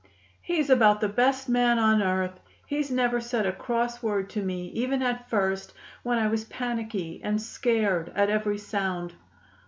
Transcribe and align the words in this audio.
"He's 0.41 0.71
about 0.71 0.99
the 0.99 1.07
best 1.07 1.47
man 1.47 1.77
on 1.77 2.01
earth. 2.01 2.39
He's 2.65 2.89
never 2.89 3.21
said 3.21 3.45
a 3.45 3.51
cross 3.51 4.01
word 4.01 4.31
to 4.31 4.41
me 4.41 4.69
even 4.69 5.03
at 5.03 5.29
first, 5.29 5.73
when 6.01 6.17
I 6.17 6.25
was 6.25 6.45
panicky 6.45 7.21
and 7.23 7.39
scared 7.39 8.11
at 8.15 8.27
every 8.31 8.57
sound." 8.57 9.13